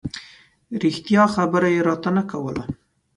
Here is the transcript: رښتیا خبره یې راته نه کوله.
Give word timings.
رښتیا 0.83 1.23
خبره 1.35 1.67
یې 1.75 1.79
راته 1.87 2.09
نه 2.17 2.23
کوله. 2.31 2.63